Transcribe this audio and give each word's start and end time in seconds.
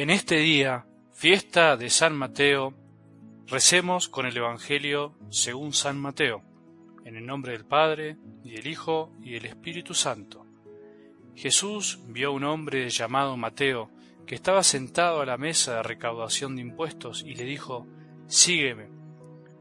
En 0.00 0.08
este 0.08 0.36
día, 0.36 0.86
fiesta 1.12 1.76
de 1.76 1.90
San 1.90 2.16
Mateo, 2.16 2.72
recemos 3.46 4.08
con 4.08 4.24
el 4.24 4.34
Evangelio 4.34 5.14
según 5.28 5.74
San 5.74 6.00
Mateo, 6.00 6.42
en 7.04 7.16
el 7.16 7.26
nombre 7.26 7.52
del 7.52 7.66
Padre, 7.66 8.16
y 8.42 8.52
del 8.52 8.66
Hijo, 8.66 9.12
y 9.20 9.32
del 9.32 9.44
Espíritu 9.44 9.92
Santo. 9.92 10.46
Jesús 11.34 11.98
vio 12.06 12.28
a 12.28 12.32
un 12.32 12.44
hombre 12.44 12.88
llamado 12.88 13.36
Mateo, 13.36 13.90
que 14.26 14.34
estaba 14.34 14.62
sentado 14.62 15.20
a 15.20 15.26
la 15.26 15.36
mesa 15.36 15.74
de 15.74 15.82
recaudación 15.82 16.56
de 16.56 16.62
impuestos, 16.62 17.22
y 17.22 17.34
le 17.34 17.44
dijo, 17.44 17.86
Sígueme. 18.26 18.88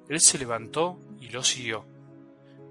Él 0.08 0.22
se 0.22 0.38
levantó 0.38 1.02
y 1.20 1.28
lo 1.32 1.44
siguió. 1.44 1.86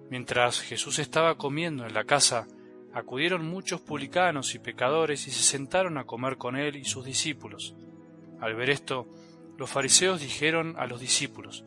Mientras 0.08 0.62
Jesús 0.62 0.98
estaba 0.98 1.36
comiendo 1.36 1.86
en 1.86 1.92
la 1.92 2.04
casa, 2.04 2.48
acudieron 2.92 3.46
muchos 3.46 3.80
publicanos 3.80 4.54
y 4.54 4.58
pecadores 4.58 5.26
y 5.28 5.30
se 5.30 5.42
sentaron 5.42 5.98
a 5.98 6.04
comer 6.04 6.36
con 6.36 6.56
él 6.56 6.76
y 6.76 6.84
sus 6.84 7.04
discípulos. 7.04 7.74
Al 8.40 8.54
ver 8.54 8.70
esto, 8.70 9.06
los 9.56 9.70
fariseos 9.70 10.20
dijeron 10.20 10.74
a 10.78 10.86
los 10.86 11.00
discípulos, 11.00 11.64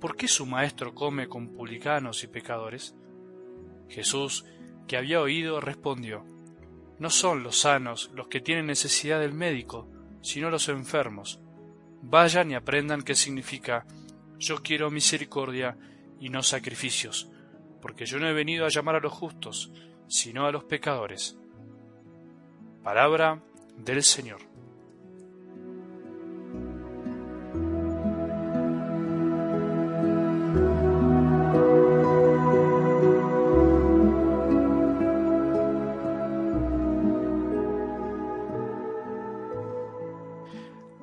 ¿Por 0.00 0.16
qué 0.16 0.28
su 0.28 0.46
maestro 0.46 0.94
come 0.94 1.28
con 1.28 1.54
publicanos 1.54 2.24
y 2.24 2.26
pecadores? 2.26 2.94
Jesús, 3.88 4.46
que 4.88 4.96
había 4.96 5.20
oído, 5.20 5.60
respondió, 5.60 6.24
No 6.98 7.10
son 7.10 7.42
los 7.42 7.60
sanos 7.60 8.10
los 8.14 8.28
que 8.28 8.40
tienen 8.40 8.66
necesidad 8.66 9.20
del 9.20 9.34
médico, 9.34 9.88
sino 10.22 10.50
los 10.50 10.68
enfermos. 10.68 11.40
Vayan 12.02 12.50
y 12.50 12.54
aprendan 12.54 13.02
qué 13.02 13.14
significa 13.14 13.86
Yo 14.38 14.62
quiero 14.62 14.90
misericordia 14.90 15.76
y 16.18 16.30
no 16.30 16.42
sacrificios, 16.42 17.30
porque 17.80 18.06
yo 18.06 18.18
no 18.18 18.28
he 18.28 18.32
venido 18.32 18.64
a 18.64 18.70
llamar 18.70 18.96
a 18.96 19.00
los 19.00 19.12
justos, 19.12 19.70
sino 20.10 20.44
a 20.44 20.50
los 20.50 20.64
pecadores. 20.64 21.38
Palabra 22.82 23.40
del 23.76 24.02
Señor. 24.02 24.40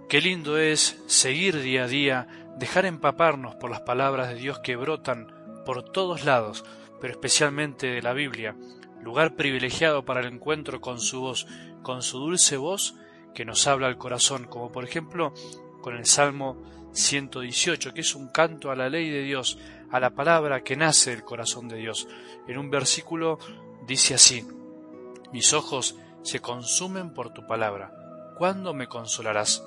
Qué 0.10 0.22
lindo 0.22 0.58
es 0.58 1.02
seguir 1.08 1.62
día 1.62 1.84
a 1.84 1.88
día, 1.88 2.28
dejar 2.58 2.86
empaparnos 2.86 3.56
por 3.56 3.70
las 3.70 3.82
palabras 3.82 4.30
de 4.30 4.36
Dios 4.36 4.60
que 4.60 4.76
brotan 4.76 5.28
por 5.66 5.84
todos 5.92 6.26
lados, 6.26 6.66
pero 7.00 7.14
especialmente 7.14 7.88
de 7.88 8.02
la 8.02 8.14
Biblia, 8.14 8.56
lugar 9.02 9.36
privilegiado 9.36 10.06
para 10.06 10.22
el 10.22 10.28
encuentro 10.28 10.82
con 10.82 11.00
su 11.00 11.22
voz, 11.22 11.48
con 11.84 12.02
su 12.02 12.20
dulce 12.20 12.58
voz 12.58 12.96
que 13.34 13.46
nos 13.46 13.68
habla 13.68 13.88
al 13.88 13.98
corazón, 13.98 14.46
como 14.46 14.72
por 14.72 14.84
ejemplo 14.84 15.34
con 15.82 15.96
el 15.96 16.06
Salmo 16.06 16.62
118, 16.94 17.94
que 17.94 18.02
es 18.02 18.16
un 18.16 18.30
canto 18.30 18.72
a 18.72 18.76
la 18.76 18.90
ley 18.90 19.10
de 19.10 19.22
Dios, 19.22 19.60
a 19.92 20.00
la 20.00 20.12
palabra 20.12 20.64
que 20.64 20.76
nace 20.76 21.12
del 21.12 21.24
corazón 21.24 21.68
de 21.68 21.78
Dios. 21.78 22.08
En 22.48 22.58
un 22.58 22.70
versículo 22.70 23.40
dice 23.86 24.16
así, 24.16 24.46
Mis 25.32 25.54
ojos 25.54 25.96
se 26.24 26.40
consumen 26.40 27.14
por 27.14 27.32
tu 27.34 27.46
palabra, 27.46 27.94
¿cuándo 28.38 28.74
me 28.74 28.88
consolarás? 28.88 29.64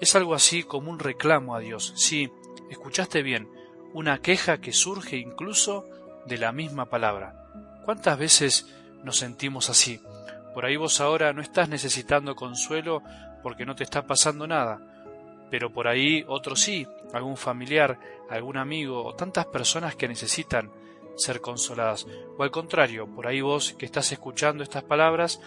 Es 0.00 0.14
algo 0.14 0.34
así 0.34 0.62
como 0.62 0.90
un 0.90 0.98
reclamo 0.98 1.54
a 1.54 1.60
Dios. 1.60 1.92
Sí, 1.96 2.30
escuchaste 2.70 3.22
bien, 3.22 3.48
una 3.92 4.20
queja 4.20 4.60
que 4.60 4.72
surge 4.72 5.16
incluso 5.16 5.86
de 6.26 6.38
la 6.38 6.52
misma 6.52 6.86
palabra. 6.86 7.47
¿Cuántas 7.88 8.18
veces 8.18 8.66
nos 9.02 9.16
sentimos 9.16 9.70
así? 9.70 10.02
Por 10.52 10.66
ahí 10.66 10.76
vos 10.76 11.00
ahora 11.00 11.32
no 11.32 11.40
estás 11.40 11.70
necesitando 11.70 12.36
consuelo 12.36 13.02
porque 13.42 13.64
no 13.64 13.74
te 13.74 13.82
está 13.82 14.06
pasando 14.06 14.46
nada, 14.46 14.78
pero 15.50 15.72
por 15.72 15.88
ahí 15.88 16.22
otro 16.28 16.54
sí, 16.54 16.86
algún 17.14 17.38
familiar, 17.38 17.98
algún 18.28 18.58
amigo 18.58 19.02
o 19.02 19.14
tantas 19.14 19.46
personas 19.46 19.96
que 19.96 20.06
necesitan 20.06 20.70
ser 21.16 21.40
consoladas. 21.40 22.06
O 22.36 22.42
al 22.42 22.50
contrario, 22.50 23.06
por 23.06 23.26
ahí 23.26 23.40
vos 23.40 23.72
que 23.78 23.86
estás 23.86 24.12
escuchando 24.12 24.62
estas 24.62 24.84
palabras 24.84 25.40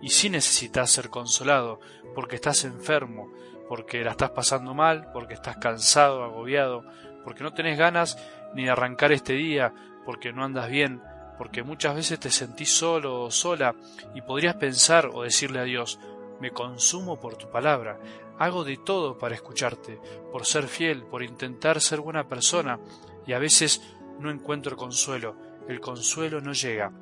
y 0.00 0.10
sí 0.10 0.30
necesitas 0.30 0.92
ser 0.92 1.10
consolado 1.10 1.80
porque 2.14 2.36
estás 2.36 2.62
enfermo, 2.62 3.32
porque 3.68 4.04
la 4.04 4.12
estás 4.12 4.30
pasando 4.30 4.74
mal, 4.74 5.10
porque 5.12 5.34
estás 5.34 5.56
cansado, 5.56 6.22
agobiado, 6.22 6.84
porque 7.24 7.42
no 7.42 7.52
tenés 7.52 7.76
ganas 7.76 8.16
ni 8.54 8.66
de 8.66 8.70
arrancar 8.70 9.10
este 9.10 9.32
día, 9.32 9.74
porque 10.04 10.32
no 10.32 10.44
andas 10.44 10.70
bien, 10.70 11.02
porque 11.40 11.62
muchas 11.62 11.94
veces 11.94 12.20
te 12.20 12.30
sentís 12.30 12.70
solo 12.70 13.22
o 13.22 13.30
sola 13.30 13.74
y 14.14 14.20
podrías 14.20 14.56
pensar 14.56 15.08
o 15.10 15.22
decirle 15.22 15.60
a 15.60 15.64
Dios, 15.64 15.98
me 16.38 16.50
consumo 16.50 17.18
por 17.18 17.36
tu 17.36 17.50
palabra, 17.50 17.98
hago 18.38 18.62
de 18.62 18.76
todo 18.76 19.16
para 19.16 19.36
escucharte, 19.36 19.98
por 20.30 20.44
ser 20.44 20.68
fiel, 20.68 21.04
por 21.04 21.22
intentar 21.22 21.80
ser 21.80 22.00
buena 22.00 22.28
persona, 22.28 22.78
y 23.26 23.32
a 23.32 23.38
veces 23.38 23.80
no 24.18 24.30
encuentro 24.30 24.76
consuelo, 24.76 25.34
el 25.66 25.80
consuelo 25.80 26.42
no 26.42 26.52
llega. 26.52 26.92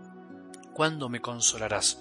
¿Cuándo 0.72 1.08
me 1.08 1.20
consolarás? 1.20 2.00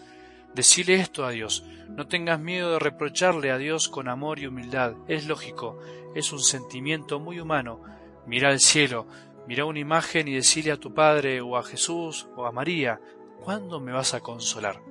Decile 0.53 0.93
esto 0.93 1.25
a 1.25 1.31
Dios, 1.31 1.65
no 1.89 2.05
tengas 2.05 2.39
miedo 2.39 2.73
de 2.73 2.77
reprocharle 2.77 3.49
a 3.49 3.57
Dios 3.57 3.89
con 3.89 4.07
amor 4.07 4.37
y 4.37 4.45
humildad, 4.45 4.93
es 5.07 5.25
lógico, 5.25 5.79
es 6.13 6.31
un 6.31 6.41
sentimiento 6.41 7.19
muy 7.19 7.39
humano. 7.39 7.81
Mira 8.27 8.49
al 8.49 8.59
cielo, 8.59 9.07
Mira 9.47 9.63
una 9.63 9.79
imagen 9.79 10.27
y 10.27 10.33
decile 10.33 10.73
a 10.73 10.77
tu 10.77 10.93
Padre 10.93 11.39
o 11.39 11.55
a 11.55 11.63
Jesús 11.63 12.27
o 12.35 12.45
a 12.45 12.51
María, 12.51 12.99
¿cuándo 13.39 13.79
me 13.79 13.93
vas 13.93 14.13
a 14.13 14.19
consolar? 14.19 14.81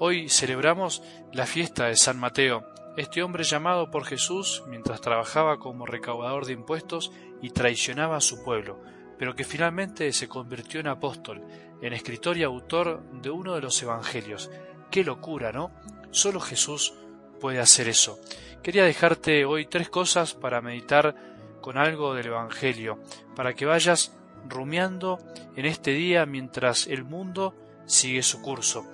Hoy 0.00 0.28
celebramos 0.28 1.02
la 1.32 1.46
fiesta 1.46 1.86
de 1.86 1.96
San 1.96 2.18
Mateo, 2.18 2.64
este 2.96 3.22
hombre 3.22 3.44
llamado 3.44 3.88
por 3.90 4.04
Jesús 4.04 4.64
mientras 4.68 5.00
trabajaba 5.00 5.60
como 5.60 5.86
recaudador 5.86 6.44
de 6.44 6.54
impuestos 6.54 7.12
y 7.40 7.50
traicionaba 7.50 8.16
a 8.16 8.20
su 8.20 8.42
pueblo, 8.42 8.80
pero 9.16 9.36
que 9.36 9.44
finalmente 9.44 10.12
se 10.12 10.28
convirtió 10.28 10.80
en 10.80 10.88
apóstol, 10.88 11.42
en 11.80 11.92
escritor 11.92 12.36
y 12.36 12.42
autor 12.42 13.04
de 13.22 13.30
uno 13.30 13.54
de 13.54 13.60
los 13.60 13.80
evangelios. 13.80 14.50
Qué 14.90 15.04
locura, 15.04 15.52
¿no? 15.52 15.70
Solo 16.10 16.40
Jesús 16.40 16.94
puede 17.40 17.60
hacer 17.60 17.88
eso. 17.88 18.18
Quería 18.62 18.84
dejarte 18.84 19.44
hoy 19.44 19.66
tres 19.66 19.88
cosas 19.88 20.34
para 20.34 20.60
meditar 20.60 21.35
con 21.66 21.78
algo 21.78 22.14
del 22.14 22.26
Evangelio, 22.26 23.00
para 23.34 23.54
que 23.54 23.66
vayas 23.66 24.16
rumiando 24.48 25.18
en 25.56 25.66
este 25.66 25.90
día 25.90 26.24
mientras 26.24 26.86
el 26.86 27.02
mundo 27.02 27.56
sigue 27.86 28.22
su 28.22 28.40
curso. 28.40 28.86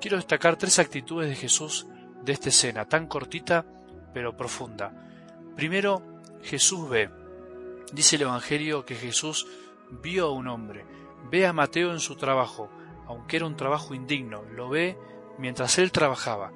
Quiero 0.00 0.16
destacar 0.16 0.56
tres 0.56 0.78
actitudes 0.78 1.28
de 1.28 1.34
Jesús 1.34 1.86
de 2.22 2.32
esta 2.32 2.48
escena, 2.48 2.86
tan 2.86 3.08
cortita 3.08 3.66
pero 4.14 4.38
profunda. 4.38 4.90
Primero, 5.54 6.02
Jesús 6.42 6.88
ve. 6.88 7.10
Dice 7.92 8.16
el 8.16 8.22
Evangelio 8.22 8.86
que 8.86 8.94
Jesús 8.94 9.46
vio 9.90 10.28
a 10.28 10.32
un 10.32 10.48
hombre, 10.48 10.86
ve 11.30 11.46
a 11.46 11.52
Mateo 11.52 11.92
en 11.92 12.00
su 12.00 12.16
trabajo, 12.16 12.70
aunque 13.06 13.36
era 13.36 13.44
un 13.44 13.58
trabajo 13.58 13.94
indigno, 13.94 14.44
lo 14.44 14.70
ve 14.70 14.96
mientras 15.36 15.76
él 15.76 15.92
trabajaba, 15.92 16.52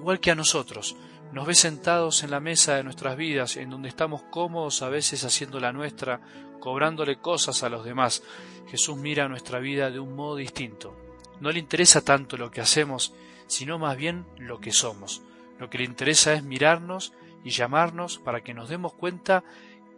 igual 0.00 0.18
que 0.18 0.32
a 0.32 0.34
nosotros 0.34 0.96
nos 1.32 1.46
ve 1.46 1.54
sentados 1.54 2.22
en 2.22 2.30
la 2.30 2.40
mesa 2.40 2.76
de 2.76 2.84
nuestras 2.84 3.16
vidas, 3.16 3.56
en 3.56 3.70
donde 3.70 3.88
estamos 3.88 4.22
cómodos 4.24 4.82
a 4.82 4.90
veces 4.90 5.24
haciendo 5.24 5.60
la 5.60 5.72
nuestra, 5.72 6.20
cobrándole 6.60 7.16
cosas 7.16 7.62
a 7.62 7.70
los 7.70 7.84
demás. 7.84 8.22
Jesús 8.70 8.98
mira 8.98 9.28
nuestra 9.28 9.58
vida 9.58 9.90
de 9.90 9.98
un 9.98 10.14
modo 10.14 10.36
distinto. 10.36 10.94
No 11.40 11.50
le 11.50 11.58
interesa 11.58 12.02
tanto 12.02 12.36
lo 12.36 12.50
que 12.50 12.60
hacemos, 12.60 13.14
sino 13.46 13.78
más 13.78 13.96
bien 13.96 14.26
lo 14.38 14.60
que 14.60 14.72
somos. 14.72 15.22
Lo 15.58 15.70
que 15.70 15.78
le 15.78 15.84
interesa 15.84 16.34
es 16.34 16.42
mirarnos 16.42 17.14
y 17.44 17.50
llamarnos 17.50 18.18
para 18.18 18.42
que 18.42 18.52
nos 18.52 18.68
demos 18.68 18.92
cuenta 18.92 19.42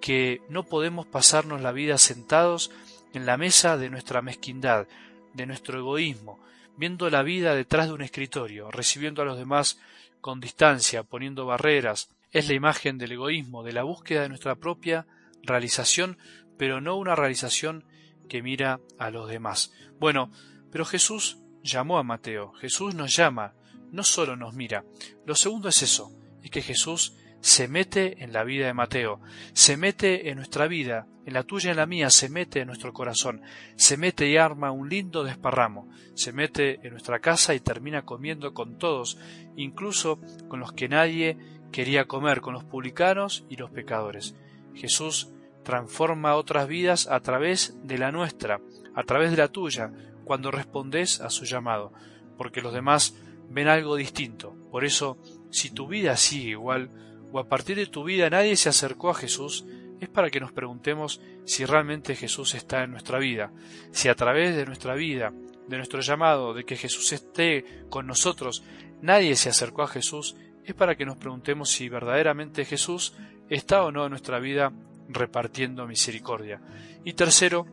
que 0.00 0.40
no 0.48 0.62
podemos 0.64 1.04
pasarnos 1.04 1.60
la 1.60 1.72
vida 1.72 1.98
sentados 1.98 2.70
en 3.12 3.26
la 3.26 3.36
mesa 3.36 3.76
de 3.76 3.90
nuestra 3.90 4.22
mezquindad, 4.22 4.86
de 5.32 5.46
nuestro 5.46 5.78
egoísmo, 5.78 6.38
viendo 6.76 7.10
la 7.10 7.22
vida 7.22 7.54
detrás 7.54 7.88
de 7.88 7.94
un 7.94 8.02
escritorio, 8.02 8.70
recibiendo 8.70 9.22
a 9.22 9.24
los 9.24 9.36
demás 9.36 9.80
con 10.24 10.40
distancia, 10.40 11.02
poniendo 11.02 11.44
barreras, 11.44 12.08
es 12.32 12.48
la 12.48 12.54
imagen 12.54 12.96
del 12.96 13.12
egoísmo, 13.12 13.62
de 13.62 13.74
la 13.74 13.82
búsqueda 13.82 14.22
de 14.22 14.30
nuestra 14.30 14.54
propia 14.54 15.06
realización, 15.42 16.16
pero 16.56 16.80
no 16.80 16.96
una 16.96 17.14
realización 17.14 17.84
que 18.26 18.40
mira 18.40 18.80
a 18.98 19.10
los 19.10 19.28
demás. 19.28 19.74
Bueno, 20.00 20.30
pero 20.72 20.86
Jesús 20.86 21.36
llamó 21.62 21.98
a 21.98 22.04
Mateo, 22.04 22.54
Jesús 22.54 22.94
nos 22.94 23.14
llama, 23.14 23.52
no 23.92 24.02
solo 24.02 24.34
nos 24.34 24.54
mira. 24.54 24.86
Lo 25.26 25.34
segundo 25.34 25.68
es 25.68 25.82
eso, 25.82 26.10
es 26.42 26.50
que 26.50 26.62
Jesús 26.62 27.14
se 27.44 27.68
mete 27.68 28.24
en 28.24 28.32
la 28.32 28.42
vida 28.42 28.66
de 28.66 28.72
Mateo, 28.72 29.20
se 29.52 29.76
mete 29.76 30.30
en 30.30 30.36
nuestra 30.36 30.66
vida, 30.66 31.06
en 31.26 31.34
la 31.34 31.42
tuya 31.42 31.68
y 31.68 31.70
en 31.72 31.76
la 31.76 31.84
mía, 31.84 32.08
se 32.08 32.30
mete 32.30 32.60
en 32.60 32.68
nuestro 32.68 32.94
corazón, 32.94 33.42
se 33.76 33.98
mete 33.98 34.26
y 34.26 34.38
arma 34.38 34.70
un 34.70 34.88
lindo 34.88 35.24
desparramo, 35.24 35.90
se 36.14 36.32
mete 36.32 36.80
en 36.82 36.92
nuestra 36.92 37.18
casa 37.18 37.54
y 37.54 37.60
termina 37.60 38.06
comiendo 38.06 38.54
con 38.54 38.78
todos, 38.78 39.18
incluso 39.56 40.20
con 40.48 40.58
los 40.58 40.72
que 40.72 40.88
nadie 40.88 41.36
quería 41.70 42.06
comer, 42.06 42.40
con 42.40 42.54
los 42.54 42.64
publicanos 42.64 43.44
y 43.50 43.56
los 43.56 43.70
pecadores. 43.70 44.34
Jesús 44.72 45.28
transforma 45.64 46.36
otras 46.36 46.66
vidas 46.66 47.08
a 47.08 47.20
través 47.20 47.76
de 47.84 47.98
la 47.98 48.10
nuestra, 48.10 48.62
a 48.94 49.02
través 49.02 49.30
de 49.30 49.36
la 49.36 49.48
tuya, 49.48 49.92
cuando 50.24 50.50
respondes 50.50 51.20
a 51.20 51.28
su 51.28 51.44
llamado, 51.44 51.92
porque 52.38 52.62
los 52.62 52.72
demás 52.72 53.20
ven 53.50 53.68
algo 53.68 53.96
distinto. 53.96 54.56
Por 54.70 54.86
eso 54.86 55.18
si 55.50 55.68
tu 55.68 55.86
vida 55.86 56.16
sigue 56.16 56.52
igual, 56.52 56.88
o 57.34 57.40
a 57.40 57.48
partir 57.48 57.76
de 57.76 57.86
tu 57.86 58.04
vida 58.04 58.30
nadie 58.30 58.54
se 58.54 58.68
acercó 58.68 59.10
a 59.10 59.14
Jesús, 59.14 59.66
es 60.00 60.08
para 60.08 60.30
que 60.30 60.38
nos 60.38 60.52
preguntemos 60.52 61.20
si 61.44 61.64
realmente 61.64 62.14
Jesús 62.14 62.54
está 62.54 62.84
en 62.84 62.92
nuestra 62.92 63.18
vida, 63.18 63.50
si 63.90 64.08
a 64.08 64.14
través 64.14 64.54
de 64.54 64.64
nuestra 64.64 64.94
vida, 64.94 65.32
de 65.66 65.76
nuestro 65.76 66.00
llamado, 66.00 66.54
de 66.54 66.62
que 66.62 66.76
Jesús 66.76 67.12
esté 67.12 67.64
con 67.90 68.06
nosotros, 68.06 68.62
nadie 69.02 69.34
se 69.34 69.48
acercó 69.48 69.82
a 69.82 69.88
Jesús, 69.88 70.36
es 70.64 70.74
para 70.74 70.94
que 70.94 71.04
nos 71.04 71.16
preguntemos 71.16 71.70
si 71.70 71.88
verdaderamente 71.88 72.64
Jesús 72.64 73.14
está 73.48 73.82
o 73.82 73.90
no 73.90 74.04
en 74.04 74.10
nuestra 74.10 74.38
vida 74.38 74.72
repartiendo 75.08 75.88
misericordia. 75.88 76.60
Y 77.02 77.14
tercero, 77.14 77.66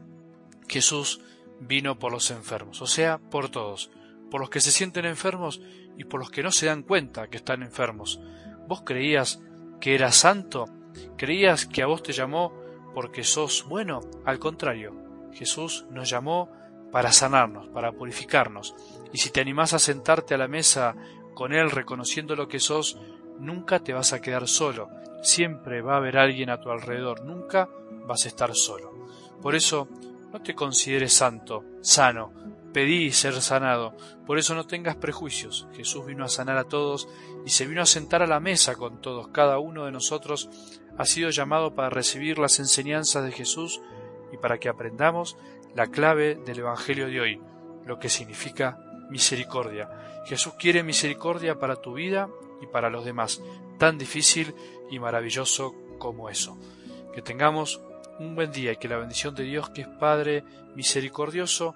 Jesús 0.68 1.22
vino 1.60 2.00
por 2.00 2.12
los 2.12 2.32
enfermos, 2.32 2.82
o 2.82 2.88
sea, 2.88 3.20
por 3.20 3.50
todos, 3.50 3.92
por 4.32 4.42
los 4.42 4.50
que 4.50 4.60
se 4.60 4.72
sienten 4.72 5.06
enfermos 5.06 5.62
y 6.00 6.06
por 6.06 6.20
los 6.20 6.32
que 6.32 6.42
no 6.42 6.52
se 6.52 6.66
dan 6.66 6.82
cuenta 6.82 7.28
que 7.28 7.38
están 7.38 7.62
enfermos. 7.62 8.20
¿Vos 8.68 8.82
creías 8.84 9.40
que 9.82 9.96
eras 9.96 10.16
santo? 10.16 10.70
¿Creías 11.18 11.66
que 11.66 11.84
a 11.84 11.88
vos 11.88 12.02
te 12.02 12.14
llamó 12.14 12.54
porque 12.94 13.26
sos 13.26 13.66
bueno? 13.68 14.00
Al 14.24 14.40
contrario, 14.40 14.94
Jesús 15.34 15.86
nos 15.90 16.10
llamó 16.10 16.50
para 16.92 17.12
sanarnos, 17.12 17.68
para 17.70 17.92
purificarnos. 17.92 18.76
Y 19.12 19.18
si 19.18 19.32
te 19.32 19.42
animás 19.42 19.74
a 19.74 19.80
sentarte 19.80 20.36
a 20.36 20.38
la 20.38 20.48
mesa 20.48 20.96
con 21.34 21.54
Él 21.54 21.72
reconociendo 21.72 22.36
lo 22.36 22.48
que 22.48 22.60
sos, 22.60 22.98
nunca 23.40 23.80
te 23.80 23.94
vas 23.94 24.14
a 24.14 24.22
quedar 24.22 24.48
solo. 24.48 24.90
Siempre 25.24 25.82
va 25.82 25.96
a 25.96 25.98
haber 25.98 26.18
alguien 26.18 26.50
a 26.50 26.60
tu 26.62 26.70
alrededor, 26.70 27.26
nunca 27.26 27.70
vas 28.08 28.26
a 28.26 28.28
estar 28.28 28.54
solo. 28.56 28.92
Por 29.42 29.56
eso, 29.56 29.88
no 30.32 30.42
te 30.42 30.56
consideres 30.56 31.14
santo, 31.14 31.66
sano, 31.82 32.34
pedí 32.74 33.12
ser 33.12 33.42
sanado. 33.42 33.96
Por 34.26 34.40
eso 34.40 34.56
no 34.56 34.66
tengas 34.66 34.96
prejuicios. 34.96 35.68
Jesús 35.74 36.06
vino 36.06 36.26
a 36.26 36.30
sanar 36.30 36.58
a 36.58 36.66
todos 36.66 37.08
y 37.46 37.50
se 37.50 37.66
vino 37.66 37.82
a 37.82 37.86
sentar 37.86 38.22
a 38.22 38.28
la 38.28 38.40
mesa 38.40 38.76
con 38.76 39.02
todos. 39.02 39.30
Cada 39.30 39.60
uno 39.60 39.86
de 39.86 39.92
nosotros 39.92 40.50
ha 40.98 41.06
sido 41.06 41.30
llamado 41.30 41.76
para 41.76 41.90
recibir 41.90 42.38
las 42.38 42.60
enseñanzas 42.60 43.24
de 43.24 43.32
Jesús 43.32 43.82
y 44.32 44.38
para 44.38 44.60
que 44.60 44.70
aprendamos 44.70 45.38
la 45.76 45.88
clave 45.88 46.36
del 46.36 46.60
Evangelio 46.60 47.08
de 47.08 47.22
hoy, 47.22 47.42
lo 47.86 48.00
que 48.00 48.10
significa 48.10 48.78
misericordia. 49.10 49.90
Jesús 50.26 50.54
quiere 50.60 50.84
misericordia 50.84 51.60
para 51.60 51.78
tu 51.78 51.94
vida 51.94 52.30
y 52.62 52.68
para 52.68 52.90
los 52.90 53.06
demás, 53.06 53.42
tan 53.78 53.98
difícil 53.98 54.54
y 54.90 55.00
maravilloso 55.00 55.74
como 55.98 56.30
eso. 56.30 56.58
Que 57.14 57.22
tengamos 57.22 57.82
un 58.20 58.36
buen 58.36 58.52
día 58.52 58.74
y 58.74 58.78
que 58.78 58.88
la 58.88 58.98
bendición 58.98 59.34
de 59.34 59.44
Dios, 59.44 59.70
que 59.70 59.82
es 59.82 59.88
Padre 59.88 60.44
misericordioso, 60.76 61.76